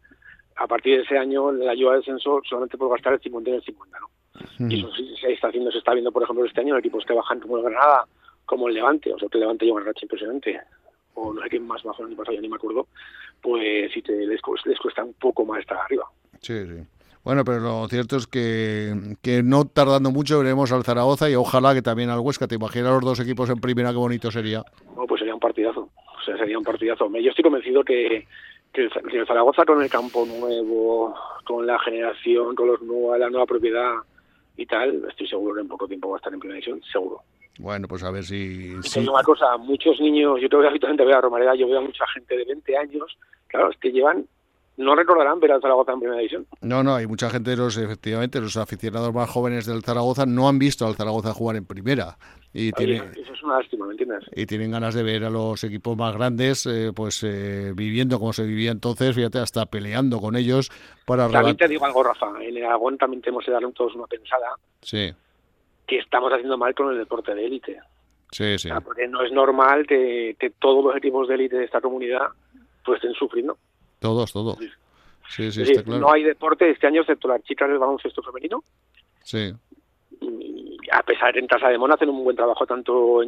a 0.56 0.68
partir 0.68 0.98
de 0.98 1.04
ese 1.04 1.18
año 1.18 1.52
la 1.52 1.72
ayuda 1.72 1.94
del 1.94 2.04
censo 2.04 2.42
solamente 2.48 2.78
puede 2.78 2.92
gastar 2.92 3.14
el 3.14 3.22
50 3.22 3.50
y 3.50 3.54
el 3.54 3.64
50, 3.64 4.00
¿no? 4.00 4.10
Y 4.70 4.80
eso 4.80 4.92
sí 4.96 5.16
se 5.20 5.34
está 5.34 5.48
haciendo, 5.48 5.72
se 5.72 5.80
está 5.80 5.94
viendo, 5.94 6.12
por 6.12 6.24
ejemplo, 6.24 6.46
este 6.46 6.62
año 6.62 6.74
en 6.74 6.80
equipos 6.80 7.06
que 7.06 7.14
bajan 7.14 7.40
como 7.40 7.58
el 7.58 7.64
Granada, 7.64 8.06
como 8.46 8.68
el 8.68 8.76
Levante, 8.76 9.14
o 9.14 9.20
sea, 9.20 9.28
que 9.30 9.38
el 9.38 9.42
Levante 9.42 9.66
lleva 9.66 9.78
una 9.78 9.86
racha 9.86 10.06
impresionante, 10.06 10.60
o 11.14 11.34
no 11.34 11.42
sé 11.42 11.50
quién 11.50 11.66
más 11.68 11.84
bajó 11.84 12.04
el 12.04 12.10
año 12.10 12.18
pasado, 12.18 12.36
ya 12.36 12.42
ni 12.42 12.50
me 12.50 12.56
acuerdo, 12.56 12.88
pues 13.42 13.92
sí 13.94 14.02
te, 14.02 14.14
les, 14.26 14.42
cuesta 14.42 15.04
un 15.04 15.14
poco 15.14 15.46
más 15.46 15.60
estar 15.60 15.78
arriba. 15.78 16.06
Sí, 16.42 16.66
sí. 16.66 16.84
Bueno, 17.24 17.44
pero 17.44 17.60
lo 17.60 17.88
cierto 17.88 18.18
es 18.18 18.28
que, 18.28 18.94
que 19.24 19.42
no 19.42 19.66
tardando 19.66 20.12
mucho 20.12 20.38
veremos 20.38 20.72
al 20.72 20.84
Zaragoza 20.84 21.28
y 21.28 21.34
ojalá 21.34 21.74
que 21.74 21.82
también 21.82 22.12
al 22.12 22.20
Huesca. 22.20 22.48
¿Te 22.48 22.54
imaginas 22.54 22.92
los 22.92 23.02
dos 23.02 23.20
equipos 23.20 23.50
en 23.50 23.60
primera? 23.60 23.90
Qué 23.90 23.98
bonito 23.98 24.30
sería. 24.30 24.64
No, 24.96 25.08
pues 25.08 25.20
sería 25.20 25.34
un 25.34 25.40
partidazo. 25.40 25.90
O 25.96 26.24
sea, 26.24 26.38
sería 26.38 26.56
un 26.60 26.64
partidazo. 26.64 27.10
Yo 27.20 27.32
estoy 27.32 27.44
convencido 27.44 27.84
que, 27.84 28.28
que 28.76 29.18
el, 29.18 29.28
Zaragoza 29.28 29.64
con 29.66 29.82
el 29.82 29.90
campo 29.90 30.26
nuevo, 30.26 31.16
con 31.46 31.66
la 31.66 31.80
generación, 31.80 32.56
con 32.56 32.68
los 32.68 32.82
nuevos, 32.82 33.18
la 33.18 33.30
nueva 33.30 33.46
propiedad 33.46 33.94
y 34.58 34.66
tal, 34.66 35.06
estoy 35.10 35.28
seguro 35.28 35.56
que 35.56 35.62
en 35.62 35.68
poco 35.68 35.88
tiempo 35.88 36.10
va 36.10 36.18
a 36.18 36.20
estar 36.20 36.34
en 36.34 36.40
primera 36.40 36.60
división, 36.60 36.82
seguro. 36.92 37.22
Bueno, 37.58 37.88
pues 37.88 38.04
a 38.04 38.12
ver 38.12 38.26
si... 38.26 38.82
si... 38.84 39.00
una 39.00 39.24
cosa, 39.24 39.58
muchos 39.58 40.00
niños, 40.02 40.42
yo 40.42 40.50
creo 40.50 40.62
que 40.62 40.68
habitualmente 40.68 41.06
veo 41.06 41.18
a 41.18 41.22
Romareda, 41.22 41.56
yo 41.56 41.68
veo 41.68 41.80
a 41.80 41.82
mucha 41.82 42.06
gente 42.14 42.36
de 42.36 42.44
20 42.44 42.78
años, 42.78 43.18
claro, 43.48 43.72
es 43.72 43.78
que 43.78 43.92
llevan 43.92 44.28
no 44.78 44.94
recordarán 44.94 45.40
ver 45.40 45.54
al 45.54 45.62
Zaragoza 45.62 45.94
en 45.94 46.00
primera 46.00 46.20
división. 46.20 46.46
No, 46.62 46.84
no, 46.84 46.96
hay 46.96 47.08
mucha 47.08 47.30
gente, 47.30 47.56
los 47.56 47.78
efectivamente, 47.78 48.42
los 48.42 48.58
aficionados 48.58 49.14
más 49.14 49.30
jóvenes 49.30 49.66
del 49.66 49.84
Zaragoza 49.84 50.26
no 50.26 50.50
han 50.50 50.60
visto 50.60 50.86
al 50.86 50.96
Zaragoza 50.96 51.34
jugar 51.34 51.56
en 51.56 51.66
primera. 51.66 52.18
Y 52.58 52.70
eso 52.70 53.34
es 53.34 53.44
una 53.44 53.58
lástima, 53.58 53.86
¿me 53.86 53.92
entiendes? 53.92 54.24
Y 54.34 54.46
tienen 54.46 54.72
ganas 54.72 54.96
de 54.96 55.04
ver 55.04 55.26
a 55.26 55.30
los 55.30 55.62
equipos 55.66 55.98
más 55.98 56.16
grandes, 56.16 56.66
eh, 56.66 56.94
pues 56.96 57.22
eh, 57.24 57.74
viviendo 57.76 58.18
como 58.18 58.32
se 58.32 58.46
vivía 58.46 58.72
entonces, 58.72 59.14
fíjate, 59.14 59.40
hasta 59.40 59.66
peleando 59.66 60.22
con 60.22 60.38
ellos 60.38 60.72
para... 61.06 61.28
También 61.30 61.58
te 61.58 61.68
digo 61.68 61.86
algo, 61.86 62.02
Rafa, 62.02 62.32
en 62.40 62.56
el 62.56 62.64
Aragón 62.64 62.98
también 62.98 63.22
tenemos 63.22 63.44
que 63.44 63.52
darle 63.52 63.74
todos 63.74 63.94
una 63.96 64.08
pensada. 64.08 64.56
Sí. 64.82 65.14
Que 65.86 65.98
estamos 65.98 66.32
haciendo 66.32 66.58
mal 66.58 66.74
con 66.74 66.94
el 66.94 66.98
deporte 66.98 67.36
de 67.36 67.46
élite. 67.46 67.78
Sí, 68.32 68.58
sí. 68.58 68.70
porque 68.86 69.06
no 69.10 69.22
es 69.22 69.34
normal 69.34 69.86
que, 69.86 70.38
que 70.40 70.52
todos 70.52 70.82
los 70.82 70.96
equipos 70.96 71.28
de 71.28 71.36
élite 71.36 71.58
de 71.58 71.66
esta 71.66 71.82
comunidad 71.82 72.28
pues 72.86 73.04
estén 73.04 73.16
sufriendo. 73.16 73.58
Todos, 74.00 74.32
todos. 74.32 74.58
Sí, 75.28 75.52
sí, 75.52 75.64
está 75.64 75.84
claro. 75.84 76.00
No 76.00 76.14
hay 76.14 76.24
deporte 76.24 76.70
este 76.70 76.88
año 76.88 77.02
excepto 77.02 77.28
las 77.28 77.44
chicas 77.44 77.68
del 77.68 77.80
baloncesto 77.80 78.22
femenino. 78.24 78.64
Sí. 79.24 79.54
A 80.92 81.04
pesar 81.04 81.34
de 81.34 81.40
en 81.40 81.48
Casa 81.48 81.70
de 81.70 81.78
Mon 81.78 81.92
hacen 81.92 82.10
un 82.10 82.24
buen 82.24 82.36
trabajo, 82.36 82.66
tanto 82.66 83.22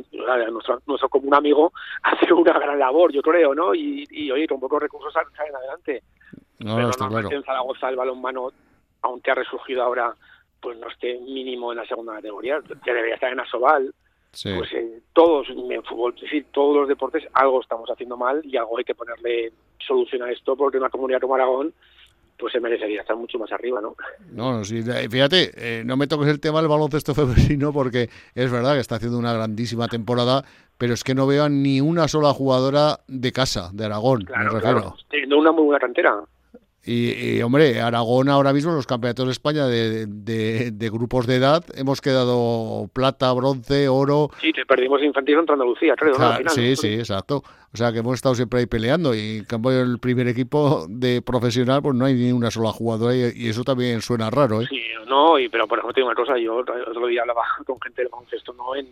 nuestro, 0.52 0.82
nuestro 0.86 1.10
común 1.10 1.34
amigo 1.34 1.74
hace 2.04 2.32
una 2.34 2.54
gran 2.54 2.80
labor, 2.80 3.12
yo 3.12 3.22
creo, 3.22 3.54
¿no? 3.54 3.74
Y, 3.74 4.06
y 4.10 4.32
oye, 4.32 4.48
con 4.48 4.60
pocos 4.60 4.82
recursos 4.82 5.14
salen 5.14 5.56
adelante. 5.56 6.04
No, 6.60 6.76
Pero 6.76 6.90
está 6.90 7.08
claro. 7.08 7.32
en 7.32 7.44
Zaragoza 7.44 7.90
el 7.90 7.96
balonmano, 7.96 8.52
aunque 9.02 9.32
ha 9.32 9.36
resurgido 9.36 9.84
ahora, 9.84 10.14
pues 10.60 10.78
no 10.78 10.88
esté 10.88 11.20
mínimo 11.20 11.72
en 11.72 11.78
la 11.78 11.86
segunda 11.86 12.16
categoría, 12.16 12.60
que 12.84 12.94
debería 12.94 13.16
estar 13.16 13.32
en 13.32 13.40
Asobal. 13.40 13.94
Sí. 14.32 14.54
Pues 14.56 14.72
eh, 14.74 15.02
todos 15.14 15.48
en 15.50 15.84
fútbol, 15.84 16.14
es 16.16 16.22
decir, 16.22 16.46
todos 16.52 16.76
los 16.76 16.88
deportes 16.88 17.28
algo 17.34 17.62
estamos 17.62 17.90
haciendo 17.90 18.18
mal 18.18 18.42
y 18.44 18.58
algo 18.58 18.78
hay 18.78 18.84
que 18.84 18.94
ponerle 18.94 19.52
solución 19.80 20.24
a 20.24 20.32
esto 20.32 20.56
porque 20.56 20.78
una 20.78 20.90
comunidad 20.90 21.22
como 21.22 21.36
Aragón 21.36 21.74
pues 22.38 22.54
se 22.54 22.60
merecería 22.60 23.02
estar 23.02 23.16
mucho 23.16 23.40
más 23.40 23.52
arriba, 23.52 23.82
¿no? 23.82 23.96
No, 24.32 24.64
sí, 24.64 24.84
fíjate, 24.84 25.52
eh, 25.56 25.84
no 25.84 25.98
me 25.98 26.08
toques 26.08 26.28
el 26.28 26.40
tema 26.40 26.60
del 26.60 26.70
baloncesto 26.70 27.14
femenino 27.16 27.74
porque 27.74 28.10
es 28.36 28.52
verdad 28.52 28.74
que 28.74 28.80
está 28.80 28.96
haciendo 28.96 29.18
una 29.18 29.34
grandísima 29.34 29.88
temporada, 29.88 30.44
pero 30.78 30.94
es 30.94 31.04
que 31.04 31.16
no 31.16 31.26
veo 31.28 31.46
a 31.46 31.50
ni 31.50 31.82
una 31.82 32.08
sola 32.08 32.34
jugadora 32.34 33.00
de 33.08 33.32
casa, 33.32 33.70
de 33.74 33.86
Aragón, 33.86 34.28
me 34.30 34.50
refiero. 34.50 34.96
Teniendo 35.10 35.38
una 35.40 35.52
muy 35.52 35.66
buena 35.66 35.80
cantera. 35.80 36.24
Y, 36.90 37.42
hombre, 37.42 37.82
Aragón 37.82 38.30
ahora 38.30 38.54
mismo 38.54 38.72
en 38.72 38.78
los 38.78 38.88
campeonatos 38.88 39.26
de 39.26 39.32
España 39.34 39.68
de, 39.68 40.06
de, 40.08 40.90
grupos 40.90 41.28
de 41.28 41.36
edad 41.36 41.66
hemos 41.76 42.00
quedado 42.00 42.90
plata, 42.94 43.34
bronce, 43.34 43.90
oro. 43.90 44.30
Sí, 44.40 44.54
te 44.54 44.66
perdimos 44.66 45.04
infantil 45.04 45.36
contra 45.36 45.54
Andalucía, 45.54 45.96
creo. 45.98 46.16
sí, 46.48 46.78
sí, 46.78 46.94
exacto. 46.94 47.44
O 47.74 47.78
sea 47.78 47.92
que 47.92 48.00
hemos 48.00 48.16
estado 48.16 48.36
siempre 48.36 48.62
ahí 48.62 48.68
peleando 48.68 49.14
y 49.14 49.40
en 49.40 49.46
cambio 49.46 49.82
el 49.82 50.00
primer 50.00 50.30
equipo 50.30 50.86
de 50.88 51.22
profesional 51.22 51.82
pues 51.82 51.94
no 51.94 52.06
hay 52.06 52.14
ni 52.14 52.32
una 52.32 52.50
sola 52.50 52.72
jugadora 52.72 53.14
y, 53.14 53.50
eso 53.50 53.66
también 53.66 54.02
suena 54.02 54.30
raro, 54.30 54.62
¿eh? 54.62 54.68
Sí, 54.70 54.82
no, 55.08 55.38
y, 55.38 55.50
pero 55.50 55.68
por 55.68 55.80
ejemplo 55.80 55.94
tengo 55.94 56.08
una 56.08 56.16
cosa, 56.16 56.38
yo 56.38 56.56
otro 56.56 57.08
día 57.08 57.22
hablaba 57.22 57.44
con 57.66 57.82
gente 57.82 58.02
del 58.02 58.10
baloncesto, 58.10 58.54
no 58.54 58.74
en 58.76 58.88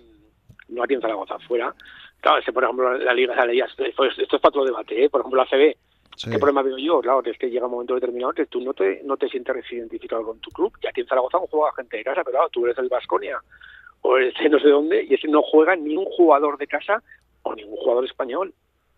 no 0.67 0.83
aquí 0.83 0.95
en 0.95 1.01
Zaragoza, 1.01 1.35
afuera. 1.35 1.73
Claro, 2.19 2.39
ese, 2.39 2.51
por 2.51 2.63
ejemplo, 2.63 2.97
la 2.97 3.13
Liga 3.13 3.35
de 3.45 3.59
esto 3.59 3.83
es 3.85 4.41
para 4.41 4.51
todo 4.51 4.65
debate, 4.65 5.05
¿eh? 5.05 5.09
Por 5.09 5.21
ejemplo, 5.21 5.43
la 5.43 5.49
CB 5.49 5.77
¿Qué 6.23 6.39
problema 6.39 6.61
veo 6.61 6.77
yo? 6.77 7.01
Claro, 7.01 7.21
es 7.25 7.37
que 7.37 7.49
llega 7.49 7.65
un 7.65 7.73
momento 7.73 7.95
determinado 7.95 8.33
que 8.33 8.45
tú 8.45 8.61
no 8.61 8.73
te, 8.73 9.01
no 9.03 9.17
te 9.17 9.27
sientes 9.27 9.71
identificado 9.71 10.23
con 10.23 10.39
tu 10.39 10.49
club. 10.51 10.73
Y 10.81 10.87
aquí 10.87 11.01
en 11.01 11.07
Zaragoza 11.07 11.39
no 11.39 11.47
juega 11.47 11.73
gente 11.75 11.97
de 11.97 12.03
casa, 12.03 12.23
pero 12.23 12.37
claro, 12.37 12.49
tú 12.49 12.65
eres 12.65 12.77
el 12.77 12.89
Vasconia 12.89 13.39
o 14.01 14.17
eres 14.17 14.33
no 14.49 14.59
sé 14.59 14.69
dónde 14.69 15.03
y 15.03 15.13
ese 15.13 15.27
no 15.27 15.41
juega 15.41 15.75
ni 15.75 15.97
un 15.97 16.05
jugador 16.05 16.57
de 16.57 16.67
casa 16.67 17.01
o 17.43 17.53
ningún 17.53 17.77
jugador 17.77 18.05
español. 18.05 18.53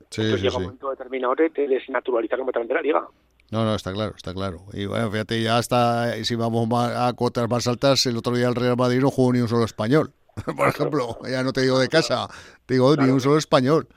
Sí, 0.10 0.22
Entonces 0.22 0.44
llega 0.44 0.58
un 0.58 0.64
momento 0.64 0.90
determinado 0.90 1.36
que 1.36 1.50
te 1.50 1.68
desnaturalizas 1.68 2.38
completamente 2.38 2.74
la 2.74 2.82
liga. 2.82 3.08
No, 3.50 3.64
no, 3.64 3.76
está 3.76 3.94
claro, 3.94 4.14
está 4.16 4.34
claro. 4.34 4.60
Y 4.74 4.86
bueno, 4.86 5.10
fíjate, 5.10 5.42
ya 5.42 5.60
está, 5.60 6.12
si 6.24 6.36
vamos 6.36 6.68
a 6.74 7.12
cuotas 7.14 7.50
más 7.50 7.68
altas, 7.68 8.06
el 8.06 8.18
otro 8.18 8.36
día 8.36 8.48
el 8.48 8.56
Real 8.56 8.76
Madrid 8.78 9.00
no 9.00 9.10
jugó 9.10 9.34
ni 9.34 9.40
un 9.40 9.48
solo 9.48 9.64
español. 9.64 10.12
Por 10.58 10.68
ejemplo, 10.68 11.18
ya 11.30 11.44
no 11.44 11.52
te 11.52 11.62
digo 11.62 11.80
de 11.80 11.88
casa, 11.88 12.28
te 12.66 12.76
digo 12.76 12.96
ni 12.96 13.10
un 13.10 13.22
solo 13.22 13.38
español 13.38 13.88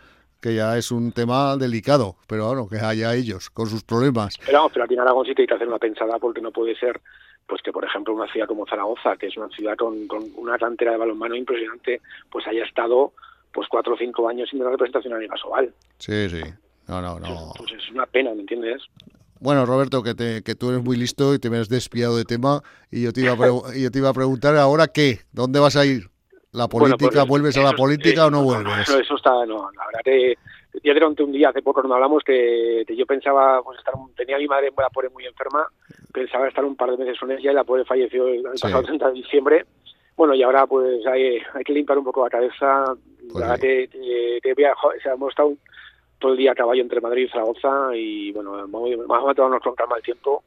que 0.41 0.55
ya 0.55 0.77
es 0.77 0.91
un 0.91 1.13
tema 1.13 1.57
delicado, 1.57 2.17
pero 2.27 2.47
bueno, 2.47 2.69
que 2.69 2.79
haya 2.79 3.15
ellos 3.15 3.51
con 3.51 3.67
sus 3.67 3.85
problemas. 3.85 4.39
Pero, 4.45 4.69
pero 4.73 4.85
aquí 4.85 4.95
en 4.95 5.01
Aragón 5.01 5.27
sí 5.27 5.35
que 5.35 5.43
hay 5.43 5.49
que 5.49 5.55
hacer 5.55 5.69
una 5.69 5.79
pensada 5.79 6.19
porque 6.19 6.41
no 6.41 6.51
puede 6.51 6.75
ser 6.77 7.01
pues 7.47 7.63
que 7.63 7.73
por 7.73 7.85
ejemplo 7.85 8.15
una 8.15 8.31
ciudad 8.33 8.47
como 8.47 8.65
Zaragoza, 8.65 9.17
que 9.17 9.27
es 9.27 9.37
una 9.37 9.49
ciudad 9.49 9.77
con, 9.77 10.09
una 10.37 10.57
cantera 10.57 10.93
de 10.93 10.99
balonmano 10.99 11.35
impresionante, 11.35 12.01
pues 12.31 12.47
haya 12.47 12.65
estado 12.65 13.13
pues 13.53 13.67
cuatro 13.69 13.95
o 13.95 13.99
cinco 13.99 14.29
años 14.29 14.49
sin 14.49 14.61
una 14.61 14.71
representación 14.71 15.15
a 15.15 15.19
Liga 15.19 15.37
Sobal. 15.37 15.75
Sí, 15.99 16.31
sí. 16.31 16.43
No, 16.87 17.03
no, 17.03 17.19
no. 17.19 17.53
Pues 17.59 17.73
es 17.73 17.91
una 17.91 18.07
pena, 18.07 18.33
¿me 18.35 18.43
entiendes? 18.43 18.83
Bueno, 19.41 19.67
Roberto, 19.67 20.03
que, 20.03 20.15
te, 20.15 20.43
que 20.43 20.55
tú 20.55 20.71
eres 20.71 20.85
muy 20.85 20.97
listo 20.97 21.35
y 21.35 21.41
te 21.41 21.51
me 21.51 21.57
has 21.57 21.69
despiado 21.69 22.17
de 22.17 22.25
tema 22.25 22.63
y 22.91 23.03
yo 23.03 23.13
te 23.13 23.23
iba 23.23 23.33
a, 23.33 23.37
yo 23.77 23.91
te 23.91 23.99
iba 23.99 24.11
a 24.11 24.15
preguntar 24.15 24.57
ahora 24.57 24.87
qué, 24.87 25.21
¿dónde 25.33 25.59
vas 25.59 25.77
a 25.77 25.85
ir? 25.85 26.09
¿La 26.53 26.67
política, 26.67 27.11
pues, 27.11 27.29
vuelves 27.29 27.57
a 27.59 27.63
la 27.63 27.73
política 27.73 28.27
o 28.27 28.31
no 28.31 28.43
vuelves? 28.43 28.89
No, 28.89 28.99
eso 28.99 29.17
está, 29.17 29.31
no, 29.47 29.71
la 29.71 29.87
verdad 29.87 30.01
que 30.05 30.37
ya 30.83 30.95
te 30.95 31.01
conté 31.01 31.23
un 31.23 31.33
día 31.33 31.51
hace 31.51 31.63
poco 31.63 31.81
cuando 31.81 31.95
hablamos 31.95 32.25
que, 32.25 32.85
yo 32.89 33.07
pensaba, 33.07 33.63
pues 33.63 33.79
estar, 33.79 33.95
tenía 34.17 34.37
a 34.37 34.39
mi 34.39 34.49
madre 34.49 34.73
la 34.77 34.91
pobre 34.91 35.11
muy 35.11 35.27
enferma, 35.27 35.67
pensaba 36.13 36.49
estar 36.49 36.65
un 36.65 36.75
par 36.75 36.91
de 36.91 36.97
meses 36.97 37.19
con 37.19 37.31
ella 37.31 37.53
y 37.53 37.55
la 37.55 37.65
pobre 37.65 37.85
falleció 37.85 38.27
el, 38.27 38.43
pasado 38.43 38.83
30 38.83 39.09
de 39.09 39.13
diciembre. 39.13 39.67
Bueno, 40.17 40.35
y 40.35 40.43
ahora 40.43 40.67
pues 40.67 41.07
hay, 41.07 41.39
hay 41.55 41.65
que 41.65 41.73
limpiar 41.73 41.99
un 41.99 42.05
poco 42.05 42.25
la 42.25 42.31
cabeza. 42.31 42.85
Pues 43.33 43.47
la 43.47 43.57
te, 43.57 43.89
hemos 44.43 45.31
estado 45.31 45.55
todo 46.19 46.33
el 46.33 46.39
día 46.39 46.53
a 46.53 46.55
caballo 46.55 46.83
entre 46.83 47.01
Madrid 47.01 47.27
y 47.27 47.31
Zaragoza 47.31 47.95
y 47.95 48.33
bueno, 48.33 48.53
vamos, 48.53 48.91
vamos 49.07 49.31
a 49.31 49.35
tomarnos 49.35 49.63
con 49.63 49.75
calma 49.75 49.97
el 49.97 50.03
tiempo 50.03 50.43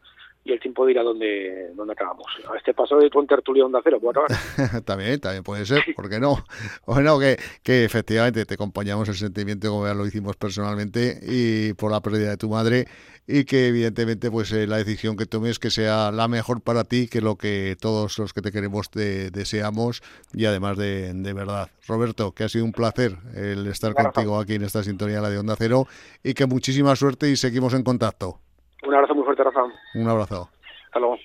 y 0.46 0.52
el 0.52 0.60
tiempo 0.60 0.86
dirá 0.86 1.04
dónde, 1.04 1.72
dónde 1.74 1.94
acabamos. 1.94 2.28
A 2.52 2.58
este 2.58 2.74
paso 2.74 2.98
de 2.98 3.10
tu 3.10 3.26
tertulio 3.26 3.66
onda 3.66 3.80
cero, 3.84 4.00
¿puedo 4.00 4.22
también, 4.86 5.20
también 5.20 5.44
puede 5.44 5.66
ser, 5.66 5.84
¿por 5.96 6.10
qué 6.10 6.20
no? 6.20 6.44
Bueno, 6.86 7.18
que, 7.18 7.38
que 7.64 7.86
efectivamente 7.86 8.46
te 8.46 8.56
acompañamos 8.56 9.08
el 9.08 9.16
sentimiento 9.16 9.70
como 9.70 9.88
ya 9.88 9.94
lo 9.94 10.06
hicimos 10.06 10.36
personalmente 10.36 11.20
y 11.22 11.74
por 11.74 11.92
la 11.92 12.02
pérdida 12.02 12.32
de 12.32 12.38
tu 12.38 12.50
madre 12.50 12.86
y 13.26 13.46
que 13.46 13.68
evidentemente 13.68 14.30
pues 14.30 14.52
eh, 14.52 14.68
la 14.68 14.78
decisión 14.78 15.16
que 15.16 15.26
tomes 15.26 15.60
que 15.60 15.72
sea 15.72 16.12
la 16.12 16.28
mejor 16.28 16.62
para 16.62 16.84
ti 16.84 17.08
que 17.08 17.22
lo 17.22 17.38
que 17.38 17.78
todos 17.80 18.18
los 18.20 18.34
que 18.34 18.42
te 18.42 18.52
queremos 18.52 18.90
te 18.90 19.32
deseamos 19.32 20.04
y 20.34 20.46
además 20.46 20.78
de, 20.78 21.14
de 21.14 21.34
verdad. 21.34 21.70
Roberto, 21.88 22.34
que 22.34 22.44
ha 22.44 22.50
sido 22.50 22.66
un 22.66 22.74
placer 22.74 23.18
el 23.36 23.66
estar 23.68 23.94
contigo 23.94 24.40
aquí 24.40 24.56
en 24.56 24.64
esta 24.64 24.84
sintonía 24.84 25.22
la 25.22 25.30
de 25.30 25.38
Onda 25.38 25.56
Cero 25.58 25.88
y 26.22 26.34
que 26.34 26.46
muchísima 26.46 26.96
suerte 26.96 27.30
y 27.30 27.38
seguimos 27.38 27.74
en 27.74 27.84
contacto. 27.84 28.40
Un 28.86 28.94
abrazo 28.94 29.16
muy 29.16 29.24
fuerte, 29.24 29.44
Rafa. 29.44 29.62
Un 29.96 30.08
abrazo. 30.08 30.50
Hasta 30.86 31.00
luego. 31.00 31.18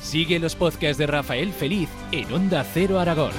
Sigue 0.00 0.38
los 0.38 0.54
podcasts 0.54 0.98
de 0.98 1.06
Rafael 1.06 1.52
Feliz 1.52 1.88
en 2.12 2.32
Onda 2.32 2.62
Cero 2.64 3.00
Aragón. 3.00 3.32